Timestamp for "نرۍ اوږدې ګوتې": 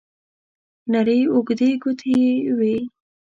0.91-2.11